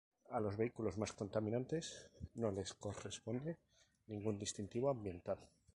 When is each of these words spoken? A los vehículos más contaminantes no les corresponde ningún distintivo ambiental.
A 0.31 0.39
los 0.39 0.57
vehículos 0.57 0.97
más 0.97 1.13
contaminantes 1.13 2.09
no 2.33 2.49
les 2.49 2.73
corresponde 2.73 3.59
ningún 4.07 4.39
distintivo 4.39 4.89
ambiental. 4.89 5.37